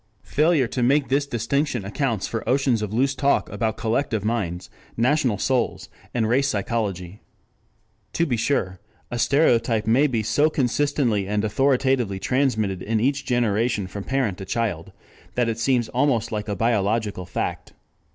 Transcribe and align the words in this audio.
Failure 0.23 0.65
to 0.65 0.81
make 0.81 1.09
this 1.09 1.27
distinction 1.27 1.85
accounts 1.85 2.25
for 2.25 2.43
oceans 2.49 2.81
of 2.81 2.91
loose 2.91 3.13
talk 3.13 3.47
about 3.51 3.77
collective 3.77 4.25
minds, 4.25 4.67
national 4.97 5.37
souls, 5.37 5.89
and 6.11 6.27
race 6.27 6.47
psychology. 6.47 7.21
To 8.13 8.25
be 8.25 8.35
sure 8.35 8.79
a 9.11 9.19
stereotype 9.19 9.85
may 9.85 10.07
be 10.07 10.23
so 10.23 10.49
consistently 10.49 11.27
and 11.27 11.43
authoritatively 11.45 12.17
transmitted 12.17 12.81
in 12.81 12.99
each 12.99 13.25
generation 13.27 13.85
from 13.85 14.03
parent 14.03 14.39
to 14.39 14.45
child 14.45 14.91
that 15.35 15.47
it 15.49 15.59
seems 15.59 15.87
almost 15.89 16.31
like 16.31 16.47
a 16.47 16.55
biological 16.55 17.27
fact. 17.27 17.73